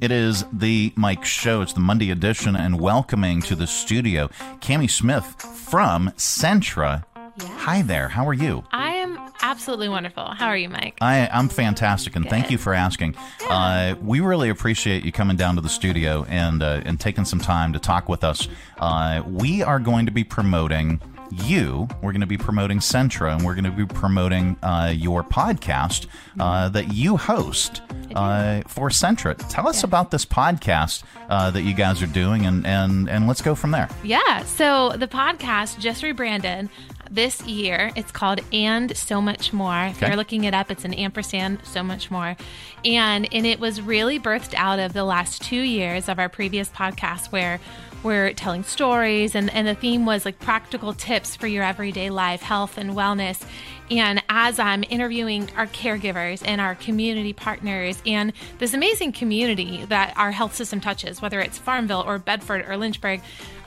[0.00, 1.60] It is the Mike Show.
[1.60, 4.28] It's the Monday edition, and welcoming to the studio,
[4.60, 7.04] Cami Smith from Centra.
[7.40, 8.08] Hi there.
[8.08, 8.64] How are you?
[8.72, 10.24] I am absolutely wonderful.
[10.24, 10.98] How are you, Mike?
[11.00, 13.14] I, I'm fantastic, and thank you for asking.
[13.48, 17.40] Uh, we really appreciate you coming down to the studio and uh, and taking some
[17.40, 18.48] time to talk with us.
[18.78, 21.00] Uh, we are going to be promoting
[21.30, 21.88] you.
[22.02, 26.06] We're going to be promoting Centra, and we're going to be promoting uh, your podcast
[26.38, 27.82] uh, that you host
[28.14, 29.36] uh, for Centra.
[29.48, 33.42] Tell us about this podcast uh, that you guys are doing, and, and and let's
[33.42, 33.88] go from there.
[34.02, 34.42] Yeah.
[34.44, 36.68] So the podcast just rebranded
[37.10, 37.90] this year.
[37.96, 39.86] It's called And So Much More.
[39.86, 40.06] If Okay.
[40.08, 42.36] you're looking it up, it's an ampersand, so much more.
[42.84, 46.68] And and it was really birthed out of the last two years of our previous
[46.68, 47.60] podcast where
[48.02, 52.40] we're telling stories and, and the theme was like practical tips for your everyday life,
[52.40, 53.42] health and wellness.
[53.90, 60.16] And as I'm interviewing our caregivers and our community partners and this amazing community that
[60.16, 63.20] our health system touches, whether it's Farmville or Bedford or Lynchburg,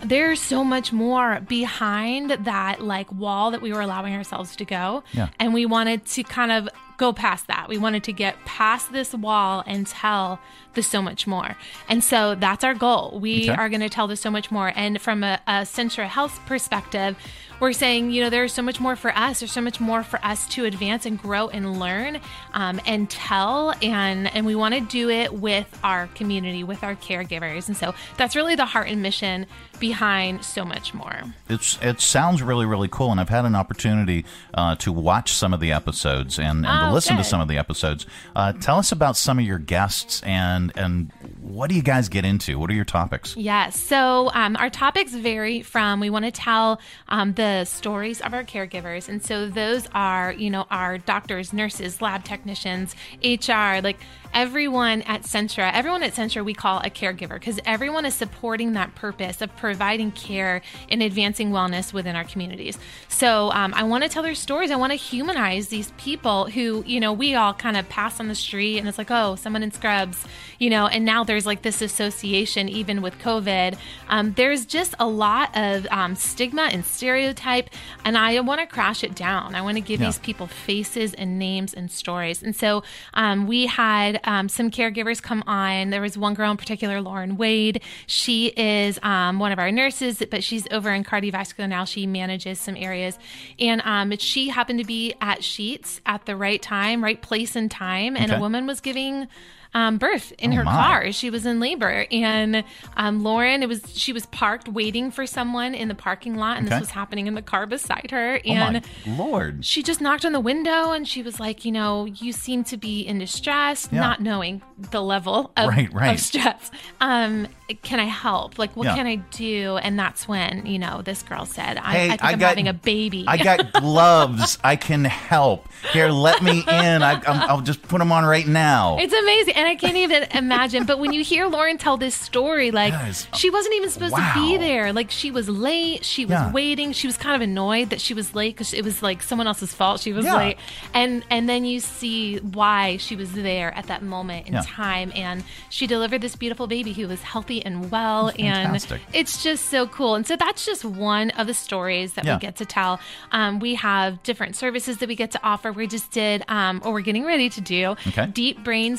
[0.03, 5.03] there's so much more behind that like wall that we were allowing ourselves to go.
[5.13, 5.29] Yeah.
[5.39, 7.67] And we wanted to kind of go past that.
[7.67, 10.39] We wanted to get past this wall and tell
[10.73, 11.55] the so much more.
[11.89, 13.19] And so that's our goal.
[13.21, 13.59] We Okay.
[13.59, 14.71] are going to tell the so much more.
[14.75, 17.15] And from a, a Centra Health perspective,
[17.59, 19.39] we're saying, you know, there's so much more for us.
[19.39, 22.19] There's so much more for us to advance and grow and learn
[22.53, 23.73] um, and tell.
[23.81, 27.67] And, and we want to do it with our community, with our caregivers.
[27.67, 29.45] And so that's really the heart and mission
[29.79, 31.23] behind so much more.
[31.49, 35.53] It's it sounds really really cool, and I've had an opportunity uh, to watch some
[35.53, 38.05] of the episodes and, and to Oh, listen to some of the episodes.
[38.35, 41.11] Uh, tell us about some of your guests and and
[41.41, 42.57] what do you guys get into?
[42.59, 43.35] What are your topics?
[43.35, 43.79] Yes.
[43.79, 48.43] So um, our topics vary from we want to tell um, the stories of our
[48.43, 53.99] caregivers, and so those are you know our doctors, nurses, lab technicians, HR, like
[54.33, 55.71] everyone at Centra.
[55.73, 60.11] Everyone at Centra we call a caregiver because everyone is supporting that purpose of providing
[60.11, 62.77] care and advancing wellness within our communities.
[63.07, 64.71] So um, I want to tell their stories.
[64.71, 68.27] I want to humanize these people who you know we all kind of pass on
[68.27, 70.25] the street and it's like oh someone in scrubs,
[70.59, 73.77] you know, and now there's like this association even with COVID.
[74.09, 77.69] Um, there's just a lot of um, stigma and stereotype,
[78.05, 79.55] and I want to crash it down.
[79.55, 80.07] I want to give Yeah.
[80.07, 82.41] these people faces and names and stories.
[82.41, 85.89] And so um, we had um, some caregivers come on.
[85.89, 87.81] There was one girl in particular, Lauren Wade.
[88.07, 91.85] She is um, one of our nurses, but she's over in cardiovascular now.
[91.85, 93.17] She manages some areas,
[93.59, 97.69] and um, she happened to be at Sheets at the right time, right place and
[97.69, 98.37] time, and Okay.
[98.37, 99.27] a woman was giving
[99.73, 100.71] um, birth in Oh, her my.
[100.71, 101.11] car.
[101.11, 102.63] She was in labor, and
[102.97, 106.67] um, Lauren, it was she was parked waiting for someone in the parking lot, and
[106.67, 106.75] Okay.
[106.75, 108.39] this was happening in the car beside her.
[108.45, 109.65] Oh And my lord!
[109.65, 112.77] she just knocked on the window, and she was like, "You know, you seem to
[112.77, 113.99] be in distress, Yeah.
[114.01, 116.13] not knowing the level of, Right, right.
[116.13, 116.71] of stress.
[117.01, 117.47] Um,
[117.81, 118.59] can I help?
[118.59, 118.95] Like, what Yeah.
[118.95, 122.23] can I do?" And that's when you know this girl said, "I, Hey, I think
[122.23, 124.57] I I'm got- having a baby." I got gloves.
[124.63, 125.67] I can help.
[125.91, 127.01] Here, let me in.
[127.03, 128.97] I, I'm, I'll just put them on right now.
[128.99, 130.85] It's amazing, and I can't even imagine.
[130.85, 133.27] But when you hear Lauren tell this story, like Yes.
[133.33, 134.91] she wasn't even supposed to be there.
[134.91, 136.03] Like she was late.
[136.03, 136.51] She was Yeah.
[136.51, 136.91] waiting.
[136.91, 139.73] She was kind of annoyed that she was late because it was like someone else's
[139.73, 140.01] fault.
[140.01, 140.35] She was Yeah.
[140.35, 140.57] late,
[140.93, 144.63] and and then you see why she was there at that moment in Yeah.
[144.67, 148.75] time, and she delivered this beautiful baby who was healthy and well, and
[149.13, 150.15] it's just so cool.
[150.15, 152.99] And so that's just one of the stories that we get to tell.
[153.31, 155.71] Um, we have different services that we get to offer.
[155.71, 158.25] We just did, um, or we're getting ready to do, Okay.
[158.27, 158.97] deep brain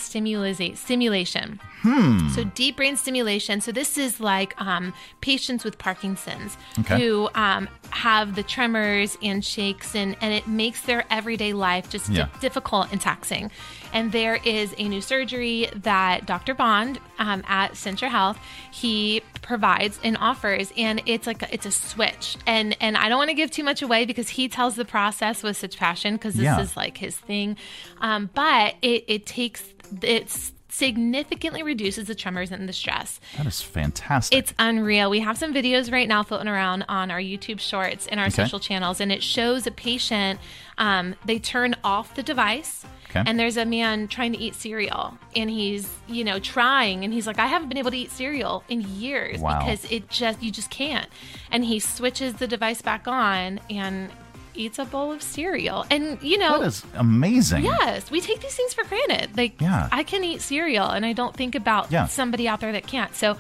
[0.55, 1.61] stimulisa- stimulation.
[1.83, 2.29] Hmm.
[2.31, 3.61] So deep brain stimulation.
[3.61, 6.99] So this is like um, patients with Parkinson's Okay.
[6.99, 12.09] who um, have the tremors and shakes, and and it makes their everyday life just
[12.09, 12.29] Yeah.
[12.41, 13.51] difficult and taxing.
[13.93, 16.55] And there is a new surgery that Dr.
[16.55, 18.39] Bond um, at Centra Health
[18.73, 22.37] he provides and offers, and it's like a, it's a switch.
[22.47, 25.43] And and I don't want to give too much away because he tells the process
[25.43, 26.61] with such passion because this Yeah.
[26.61, 27.57] is like his thing.
[28.01, 29.63] Um, but it it takes
[30.03, 33.21] it's significantly reduces the tremors and the stress.
[33.37, 34.37] That is fantastic.
[34.37, 35.09] It's unreal.
[35.09, 38.43] We have some videos right now floating around on our YouTube shorts and our Okay.
[38.43, 40.41] social channels, and it shows a patient.
[40.77, 43.23] Um, they turn off the device, Okay.
[43.25, 47.29] and there's a man trying to eat cereal, and he's you know trying, and he's
[47.29, 49.61] like, I haven't been able to eat cereal in years Wow.
[49.61, 51.07] because it just you just can't.
[51.53, 54.11] And he switches the device back on and
[54.55, 57.65] eats a bowl of cereal, and you know that is amazing.
[57.65, 59.37] Yes, we take these things for granted.
[59.37, 59.89] Like, Yeah.
[59.93, 62.07] I can eat cereal, and I don't think about Yeah.
[62.07, 63.15] somebody out there that can't.
[63.15, 63.37] So,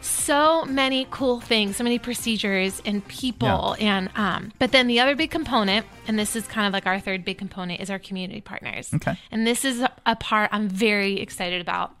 [0.00, 4.52] so many cool things, so many procedures and people, and um.
[4.58, 7.36] But then the other big component, and this is kind of like our third big
[7.38, 8.90] component, is our community partners.
[8.94, 9.18] Okay.
[9.32, 11.94] And this is a part I'm very excited about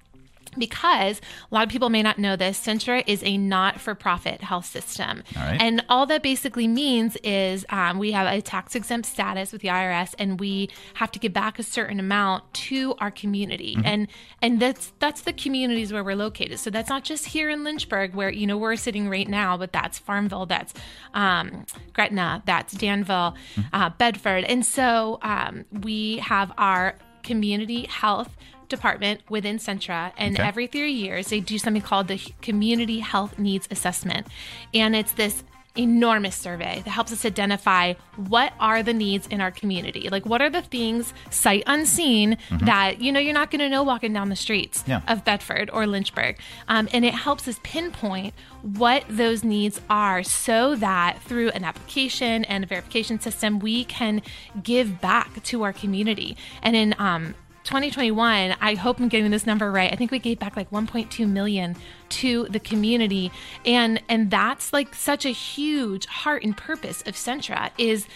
[0.58, 1.20] because
[1.50, 5.22] a lot of people may not know this centra is a not-for-profit health system.
[5.36, 5.60] All right.
[5.60, 9.68] and all that basically means is um, we have a tax exempt status with the
[9.68, 13.76] irs and we have to give back a certain amount to our community.
[13.84, 14.08] And
[14.42, 16.58] and that's that's the communities where we're located.
[16.58, 19.72] So that's not just here in lynchburg where you know we're sitting right now but
[19.72, 20.74] that's farmville that's
[21.14, 23.34] um, gretna that's danville
[23.72, 24.44] uh, bedford.
[24.44, 28.36] And so um, we have our community health
[28.68, 30.46] department within Centra, and Okay.
[30.46, 34.26] every three years they do something called the Community Health Needs Assessment,
[34.74, 35.44] and it's this
[35.76, 40.08] enormous survey that helps us identify what are the needs in our community.
[40.08, 43.84] Like what are the things sight unseen that you know you're not going to know
[43.84, 45.02] walking down the streets Yeah.
[45.06, 46.36] of bedford or lynchburg.
[46.66, 52.44] Um, and it helps us pinpoint what those needs are so that through an application
[52.46, 54.20] and a verification system we can
[54.60, 56.36] give back to our community.
[56.60, 57.36] And in um,
[57.68, 59.92] 2021 i hope i'm getting this number right.
[59.92, 61.76] I think we gave back like 1.2 million
[62.08, 63.30] to the community.
[63.66, 68.06] And and that's like such a huge heart and purpose of centra is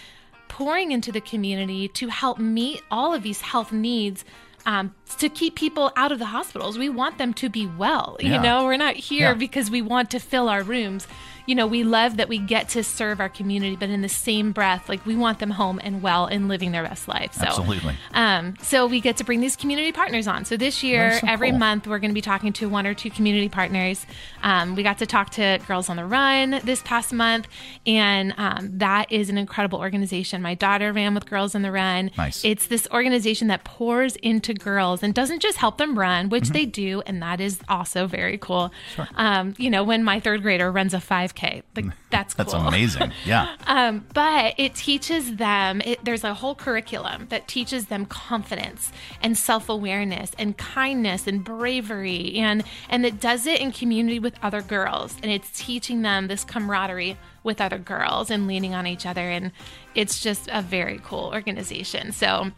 [0.47, 4.25] pouring into the community to help meet all of these health needs
[4.65, 6.77] um, to keep people out of the hospitals.
[6.79, 8.33] We want them to be well Yeah.
[8.33, 8.65] you know?
[8.65, 9.33] We're not here Yeah.
[9.35, 11.05] because we want to fill our rooms
[11.45, 14.51] you know we love that we get to serve our community but in the same
[14.51, 17.95] breath like we want them home and well and living their best life so Absolutely.
[18.13, 20.45] um, so we get to bring these community partners on.
[20.45, 21.59] So this year, so every cool.
[21.59, 24.05] month, we're going to be talking to one or two community partners.
[24.41, 27.47] Um, we got to talk to Girls on the Run this past month,
[27.85, 30.41] and um, that is an incredible organization.
[30.41, 32.11] My daughter ran with Girls on the Run.
[32.17, 32.43] Nice.
[32.45, 36.53] It's this organization that pours into girls and doesn't just help them run, which Mm-hmm.
[36.53, 38.71] they do, and that is also very cool.
[39.15, 40.99] Um, you know, when my third grader runs a
[41.35, 42.45] 5K, like that's cool.
[42.45, 43.11] That's amazing.
[43.25, 43.55] Yeah.
[43.67, 48.91] Um, but it teaches them, it, there's a whole curriculum that teaches them confidence
[49.21, 52.35] and self awareness and kindness and bravery.
[52.35, 55.15] And, and it does it in community with other girls.
[55.23, 59.29] And it's teaching them this camaraderie with other girls and leaning on each other.
[59.29, 59.51] And
[59.95, 62.11] it's just a very cool organization.
[62.11, 62.51] So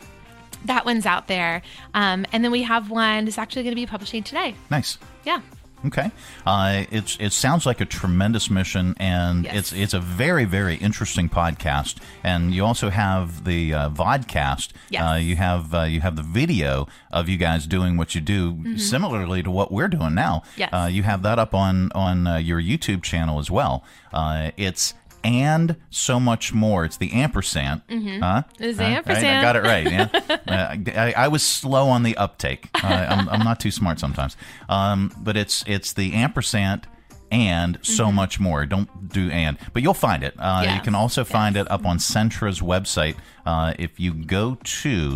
[0.66, 1.62] that one's out there.
[1.94, 4.56] Um, and then we have one that's actually going to be publishing today.
[4.72, 4.98] Nice.
[5.26, 5.42] Yeah.
[5.86, 6.12] Okay,
[6.46, 9.56] uh, it's it sounds like a tremendous mission, and Yes.
[9.56, 11.98] it's it's a very very interesting podcast.
[12.24, 14.70] And you also have the uh, vodcast.
[14.90, 15.02] Yes.
[15.04, 18.78] Uh, you have uh, you have the video of you guys doing what you do,
[18.78, 20.42] similarly to what we're doing now.
[20.46, 20.60] Mm-hmm.
[20.60, 20.70] Yes.
[20.74, 23.84] Uh, you have that up on on uh, your YouTube channel as well.
[24.14, 24.94] Uh, it's
[25.26, 26.86] and so much more.
[26.86, 27.82] It's the ampersand.
[27.90, 28.44] Huh?
[28.60, 28.84] It's Huh?
[28.84, 29.38] the Right?
[29.40, 29.92] I got it right.
[29.92, 30.38] Yeah.
[30.48, 32.70] uh, I, I was slow on the uptake.
[32.76, 34.38] Uh, I'm, I'm not too smart sometimes.
[34.70, 36.88] Um, but it's it's the ampersand
[37.32, 38.66] and so much more.
[38.66, 40.34] Don't do and, but you'll find it.
[40.38, 40.84] Uh, You Mm-hmm.
[40.84, 43.16] Can also find it up on Centra's website.
[43.46, 45.12] Uh, if you go to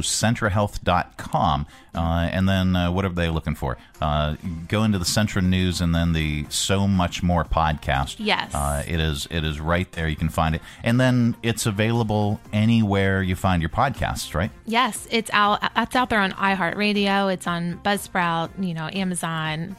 [0.63, 1.65] centrahealth.com
[1.95, 4.35] uh, and then uh, whatever they're looking for, uh,
[4.67, 8.15] go into the Centra News and then the So Much More podcast.
[8.19, 8.53] Yes.
[8.53, 10.07] Uh, it is it is right there.
[10.07, 14.33] You can find it, and then it's available anywhere you find your podcasts.
[14.35, 14.51] Right?
[14.65, 15.59] Yes, it's out.
[15.75, 17.33] It's out there on iHeartRadio.
[17.33, 18.50] It's on Buzzsprout.
[18.63, 19.75] You know, Amazon,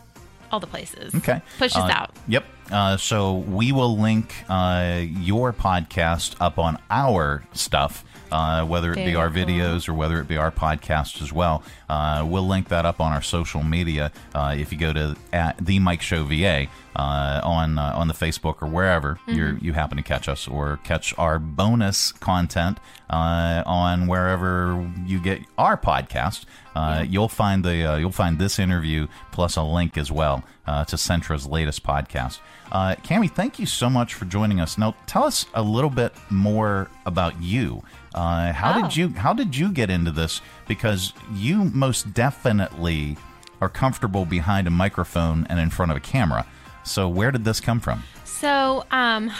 [0.50, 1.14] all the places.
[1.14, 1.40] Okay.
[1.58, 2.10] pushes Uh, out.
[2.28, 2.44] Yep.
[2.70, 8.96] Uh, so we will link uh, your podcast up on our stuff, uh, whether it
[8.96, 11.62] be our videos or whether it be our podcast as well.
[11.88, 14.12] Uh, we'll link that up on our social media.
[14.34, 18.14] Uh, if you go to at the Mike Show VA uh, on uh, on the
[18.14, 19.32] Facebook or wherever Mm-hmm.
[19.38, 22.78] you you happen to catch us, or catch our bonus content
[23.10, 26.44] uh, on wherever you get our podcast.
[26.74, 30.84] Uh, You'll find the uh, you'll find this interview plus a link as well uh,
[30.84, 32.38] to Centra's latest podcast.
[32.70, 34.78] Uh, Cami, thank you so much for joining us.
[34.78, 37.82] Now, tell us a little bit more about you.
[38.14, 38.82] Uh, how Oh.
[38.82, 40.40] did you How did you get into this?
[40.66, 43.16] Because you most definitely
[43.60, 46.46] are comfortable behind a microphone and in front of a camera.
[46.82, 48.02] So, where did this come from?
[48.24, 49.30] So, um,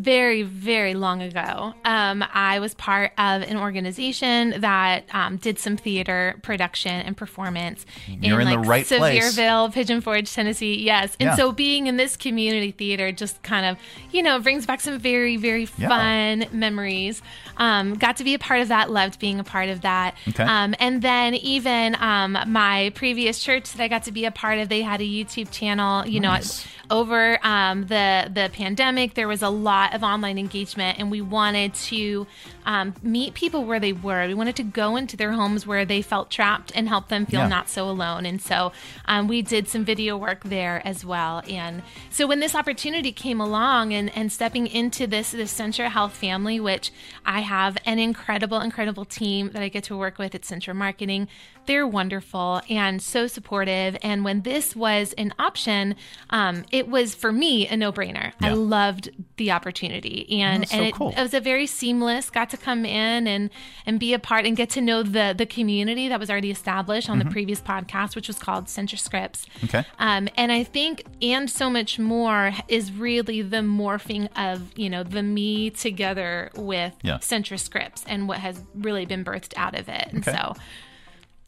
[0.00, 5.76] very, very long ago, um, I was part of an organization that um, did some
[5.76, 9.36] theater production and performance You're in, in the like right place.
[9.36, 10.82] Sevierville, Pigeon Forge, Tennessee.
[10.82, 11.36] Yes, and Yeah.
[11.36, 13.76] so being in this community theater just kind of,
[14.10, 15.88] you know, brings back some very, very Yeah.
[15.88, 17.20] fun memories.
[17.58, 18.90] Um, got to be a part of that.
[18.90, 20.14] Loved being a part of that.
[20.28, 20.44] Okay.
[20.44, 24.58] Um, and then even um, my previous church that I got to be a part
[24.58, 26.06] of, they had a YouTube channel.
[26.06, 26.64] You Nice.
[26.64, 31.20] know, over um, the the pandemic, there was a lot of online engagement, and we
[31.20, 32.26] wanted to
[32.72, 34.22] um, meet people where they were.
[34.28, 37.40] We wanted to go into their homes where they felt trapped and help them feel
[37.40, 37.48] Yeah.
[37.56, 38.24] not so alone.
[38.30, 38.70] And so
[39.06, 41.42] um, we did some video work there as well.
[41.48, 46.12] And so when this opportunity came along, and and stepping into this this Centra Health
[46.12, 46.92] family, which
[47.26, 51.26] I have an incredible, incredible team that I get to work with at Centra Marketing.
[51.66, 53.96] they're wonderful and so supportive.
[54.02, 55.94] And when this was an option,
[56.30, 58.32] um, it was for me a no brainer.
[58.40, 61.10] I loved the opportunity, and and so it, cool.
[61.16, 62.30] it was a very seamless.
[62.30, 63.50] Got to come in and
[63.86, 67.08] and be a part and get to know the the community that was already established
[67.10, 69.46] on the previous podcast, which was called Centra Scripts.
[69.46, 69.64] Mm-hmm.
[69.66, 69.84] Okay.
[69.98, 75.02] Um, and I think, and so much more is really the morphing of, you know,
[75.02, 77.18] the me together with Yeah.
[77.18, 80.08] Centra Scripts and what has really been birthed out of it.
[80.12, 80.36] And Okay.
[80.36, 80.54] so,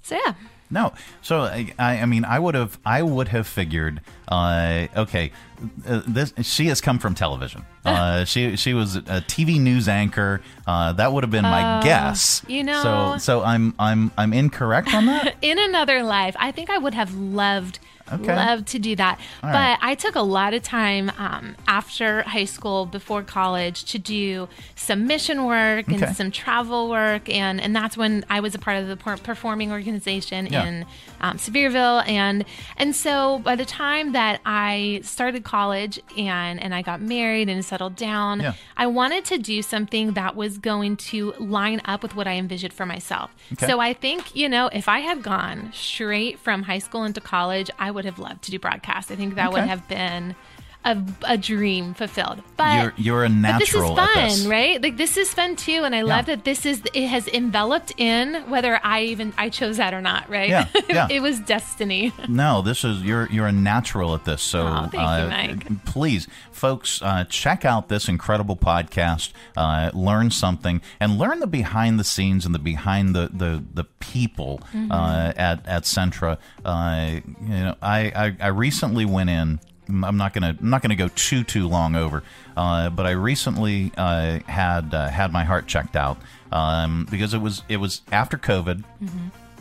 [0.02, 0.34] so yeah.
[0.72, 5.30] No, so I, I mean, I would have, I would have figured, uh, okay,
[5.86, 7.64] uh, this she has come from television.
[7.84, 10.40] Uh, she she was a TV news anchor.
[10.68, 12.40] Uh, that would have been my guess.
[12.46, 15.34] you know- so so I'm I'm I'm incorrect on that.
[15.42, 17.80] In another life, I think I would have loved.
[18.12, 18.34] Okay.
[18.34, 19.78] Loved to do that, but right.
[19.80, 25.06] I took a lot of time um, after high school, before college, to do some
[25.06, 26.12] mission work and Okay.
[26.12, 30.46] some travel work, and and that's when I was a part of the performing organization
[30.46, 30.64] Yeah.
[30.66, 30.86] in
[31.20, 32.44] um, Sevierville, and
[32.76, 37.64] and so by the time that I started college and and I got married and
[37.64, 38.54] settled down, Yeah.
[38.76, 42.72] I wanted to do something that was going to line up with what I envisioned
[42.72, 43.30] for myself.
[43.52, 43.66] Okay.
[43.66, 47.70] So I think you know if I had gone straight from high school into college,
[47.78, 49.10] I would have loved to do broadcast.
[49.10, 50.34] I think that would have been.
[50.84, 50.98] A,
[51.28, 54.46] a dream fulfilled, but You're you're a but this is natural at fun, this.
[54.46, 54.82] right?
[54.82, 58.34] Like this is fun too, and I love that this is it has enveloped in
[58.50, 60.48] whether I even I chose that or not, right?
[60.48, 61.06] Yeah, yeah.
[61.08, 62.12] it was destiny.
[62.28, 64.42] No, this is you're you're a natural at this.
[64.42, 65.84] So you, uh, Mike.
[65.84, 69.30] please, folks, uh, check out this incredible podcast.
[69.56, 73.84] Uh, learn something and learn the behind the scenes and the behind the the the
[74.00, 74.90] people Mm-hmm.
[74.90, 76.38] uh, at at Centra.
[76.64, 79.60] Uh, you know, I, I I recently went in.
[80.04, 82.22] I'm not gonna I'm not gonna go too too long over,
[82.56, 86.18] uh, but I recently uh, had uh, had my heart checked out
[86.50, 88.84] um, because it was it was after COVID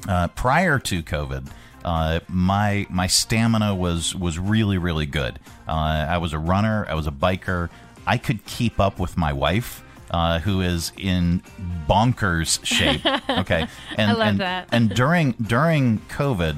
[0.08, 1.48] uh, prior to COVID,
[1.84, 5.40] uh, my my stamina was was really really good.
[5.68, 6.86] Uh, I was a runner.
[6.88, 7.70] I was a biker.
[8.06, 11.42] I could keep up with my wife, uh, who is in
[11.88, 13.02] bonkers shape.
[13.42, 14.68] Okay, and I love and, that.
[14.72, 16.58] and during during COVID,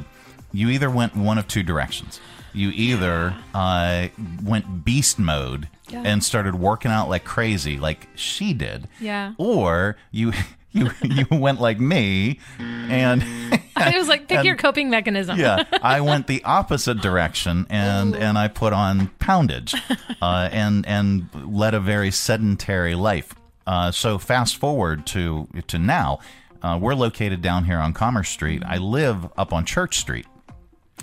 [0.52, 2.20] you either went one of two directions.
[2.54, 4.08] You either uh,
[4.44, 6.04] went beast mode Yeah.
[6.06, 9.34] and started working out like crazy, like she did, Yeah.
[9.38, 10.34] or you
[10.72, 13.22] you you went like me and
[13.78, 15.38] it was like pick And- your coping mechanism.
[15.40, 19.76] yeah i went the opposite direction and and i put on poundage
[20.20, 23.36] uh, and and led a very sedentary life
[23.68, 26.18] uh, so fast forward to to now
[26.64, 30.26] uh, we're located down here on commerce street i live up on church street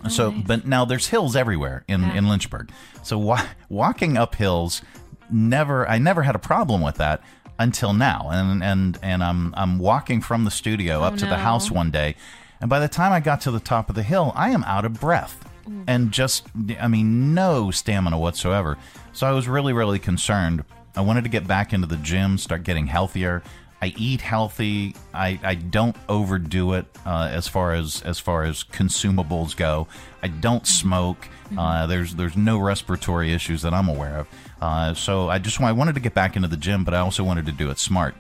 [0.04, 2.14] Oh, so, but now there's hills everywhere in, Yeah.
[2.14, 2.71] in Lynchburg.
[3.02, 4.83] So wa- walking up hills,
[5.30, 7.23] never I never had a problem with that
[7.59, 8.28] until now.
[8.33, 11.90] And and and I'm I'm walking from the studio oh, up to the house one
[11.90, 12.16] day,
[12.61, 14.85] and by the time I got to the top of the hill, I am out
[14.85, 15.45] of breath
[15.87, 16.47] and just
[16.80, 18.76] I mean no stamina whatsoever.
[19.12, 20.64] So I was really really concerned.
[20.97, 23.42] I wanted to get back into the gym, start getting healthier.
[23.82, 24.94] I eat healthy.
[25.14, 29.88] I, I don't overdo it uh, as far as as far as consumables go.
[30.22, 31.28] I don't smoke.
[31.56, 34.28] Uh, there's there's no respiratory issues that I'm aware of.
[34.60, 37.25] Uh, so I just I wanted to get back into the gym, but I also
[37.25, 38.14] wanted to do it smart.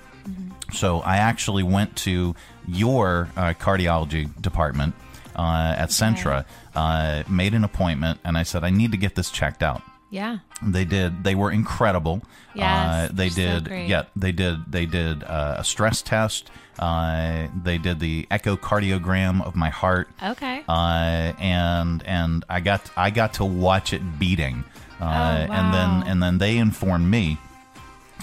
[0.72, 2.34] So I actually went to
[2.66, 4.94] your uh, cardiology department
[5.36, 9.30] uh, at Centra, uh, made an appointment, and I said I need to get this
[9.30, 9.82] checked out.
[10.10, 10.38] Yeah.
[10.62, 11.22] They did.
[11.24, 12.22] They were incredible.
[12.54, 13.64] Yes, uh, they so did.
[13.66, 13.88] great.
[13.88, 14.70] yeah, they did.
[14.70, 16.50] They did uh, a stress test.
[16.78, 20.08] Uh, they did the echocardiogram of my heart.
[20.22, 20.64] Okay.
[20.68, 24.64] Uh, and and I got I got to watch it beating.
[25.00, 27.38] Uh, Oh, And then and then they informed me.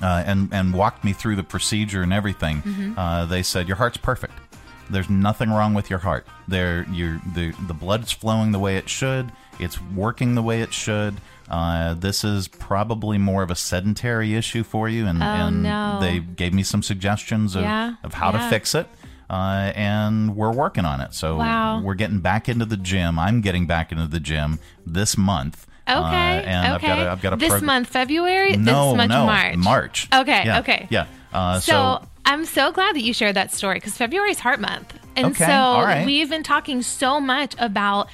[0.01, 2.62] Uh, and and walked me through the procedure and everything.
[2.62, 3.00] Mm-hmm.
[3.00, 4.34] Uh, they said your heart's perfect.
[4.91, 6.27] There's nothing wrong with your heart.
[6.48, 9.32] There, you the the blood's flowing the way it should.
[9.60, 11.15] It's working the way it should.
[11.50, 16.00] Uh, this is probably more of a sedentary issue for you, and, and Oh, no.
[16.01, 18.88] they gave me some suggestions of, Yeah, of how to fix it.
[19.30, 21.13] Uh, and we're working on it.
[21.13, 21.82] So Wow.
[21.82, 23.18] we're getting back into the gym.
[23.20, 25.66] I'm getting back into the gym this month.
[25.88, 25.96] Okay.
[25.96, 26.92] Uh, and okay.
[26.92, 28.56] I've got a, I've got a this prog- month, February.
[28.58, 29.56] No, this month, no, March.
[29.58, 30.08] March.
[30.13, 30.44] Okay.
[30.46, 30.88] Yeah, Okay.
[30.89, 31.06] Yeah.
[31.34, 34.60] Uh, So, so I'm so glad that you shared that story because February is Heart
[34.62, 35.51] Month, and Okay, so
[35.82, 36.06] right.
[36.06, 38.10] we've been talking so much about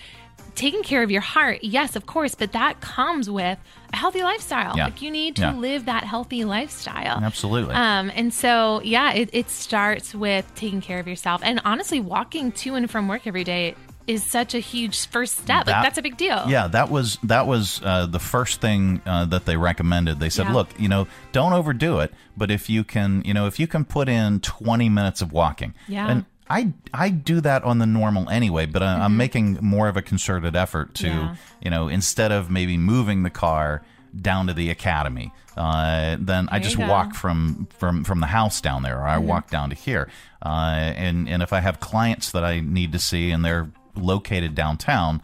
[0.55, 1.59] taking care of your heart.
[1.63, 3.57] Yes, of course, but that comes with
[3.91, 4.75] a healthy lifestyle.
[4.77, 4.85] Yeah.
[4.85, 5.53] Like you need to Yeah.
[5.55, 7.19] live that healthy lifestyle.
[7.23, 7.73] Absolutely.
[7.75, 12.51] Um, and so yeah, it, it starts with taking care of yourself, and honestly, walking
[12.53, 15.65] to and from work every day is such a huge first step.
[15.65, 16.43] That- like that's a big deal.
[16.47, 20.19] Yeah, that was that was uh, the first thing uh, that they recommended.
[20.19, 20.53] They said, Yeah.
[20.53, 23.85] "Look, you know, don't overdo it, but if you can, you know, if you can
[23.85, 26.09] put in 20 minutes of walking." Yeah.
[26.09, 29.97] And I I do that on the normal anyway, but I, I'm making more of
[29.97, 31.25] a concerted effort to, Mm-hmm.
[31.27, 31.35] Yeah.
[31.63, 33.81] you know, instead of maybe moving the car
[34.19, 38.83] down to the academy, uh, then I just walk from from from the house down
[38.83, 40.09] there, or I walk down to here.
[40.45, 44.55] Uh, and and if I have clients that I need to see and they're located
[44.55, 45.21] downtown.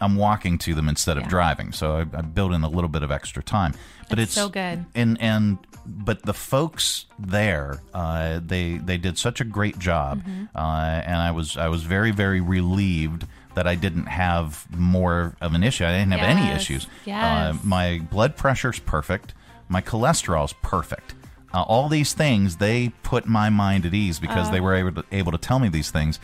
[0.00, 1.28] I'm walking to them instead of Yeah.
[1.30, 3.72] driving, so I, I build in a little bit of extra time.
[4.08, 4.84] But That's it's so good.
[4.94, 10.44] and and but the folks there uh, they they did such a great job Mm-hmm.
[10.56, 15.54] uh, and I was I was very very relieved that I didn't have more of
[15.54, 17.24] an issue I didn't have any issues yes.
[17.24, 19.34] uh, my blood pressure's perfect
[19.68, 21.14] my cholesterol's perfect
[21.54, 24.52] uh, all these things they put my mind at ease because Uh.
[24.52, 26.20] they were able to, able to tell me these things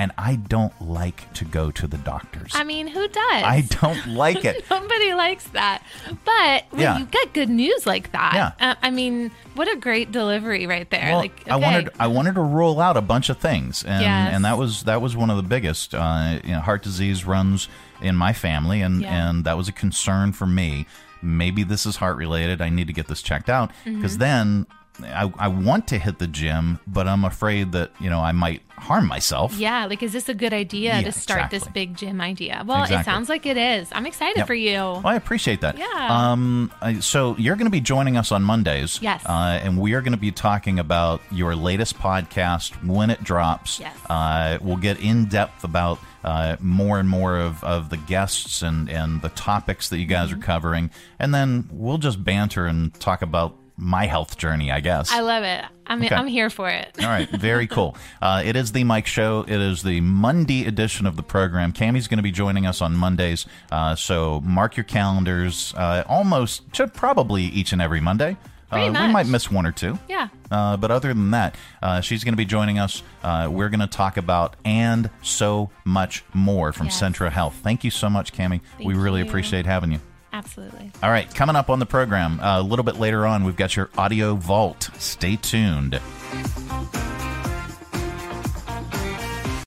[0.00, 3.42] and I don't like to go to the doctors I mean, who does?
[3.56, 5.82] I don't like it Nobody likes that.
[6.24, 6.98] But when Yeah.
[6.98, 8.70] you get good news like that, Yeah.
[8.70, 11.10] uh, I mean, what a great delivery right there.
[11.10, 14.34] Well, like, I wanted I wanted to roll out a bunch of things, and Yes.
[14.34, 15.94] and that was that was one of the biggest.
[15.94, 17.68] Uh, you know, heart disease runs
[18.00, 19.28] in my family, and Yeah.
[19.28, 20.86] and that was a concern for me.
[21.22, 22.62] Maybe this is heart related.
[22.62, 24.20] I need to get this checked out because Mm-hmm.
[24.20, 24.66] then.
[25.02, 28.62] I, I want to hit the gym, but I'm afraid that you know I might
[28.76, 29.54] harm myself.
[29.58, 32.62] Yeah, like, is this a good idea Yeah, to start this big gym idea?
[32.66, 33.88] Well, it sounds like it is.
[33.92, 34.46] I'm excited Yep.
[34.46, 34.72] for you.
[34.78, 35.78] Well, I appreciate that.
[35.78, 35.86] Yeah.
[36.32, 36.70] Um.
[37.00, 39.00] So you're going to be joining us on Mondays.
[39.02, 39.22] Yes.
[39.24, 43.80] Uh, and we are going to be talking about your latest podcast when it drops.
[43.80, 43.96] Yes.
[44.08, 48.90] Uh, we'll get in depth about uh, more and more of, of the guests and
[48.90, 50.40] and the topics that you guys Mm-hmm.
[50.40, 55.10] are covering, and then we'll just banter and talk about my health journey, I guess.
[55.10, 55.64] I love it.
[55.86, 56.14] I'm, Okay.
[56.14, 56.94] I'm here for it.
[57.00, 57.96] All right, very cool.
[58.22, 59.40] Uh, it is the Mike Show.
[59.48, 61.72] It is the Monday edition of the program.
[61.72, 65.74] Cami's going to be joining us on Mondays, uh, so mark your calendars.
[65.76, 68.36] Uh, almost, to probably each and every Monday.
[68.72, 69.98] Uh, We might miss one or two.
[70.08, 70.28] Yeah.
[70.48, 73.02] Uh, but other than that, uh, she's going to be joining us.
[73.24, 77.00] Uh, we're going to talk about and so much more from Yes.
[77.02, 77.56] Centra Health.
[77.64, 78.60] Thank you so much, Cammy.
[78.78, 79.26] we really you.
[79.26, 80.00] appreciate having you.
[80.32, 80.90] Absolutely.
[81.02, 83.76] All right, coming up on the program uh, a little bit later on, we've got
[83.76, 84.90] your audio vault.
[84.98, 86.00] Stay tuned.